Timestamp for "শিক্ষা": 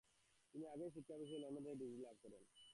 0.95-1.15